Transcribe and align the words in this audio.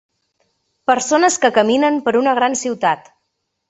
Persones 0.93 1.39
que 1.45 1.53
caminen 1.61 2.03
per 2.09 2.17
una 2.25 2.37
gran 2.43 2.63
ciutat. 2.67 3.19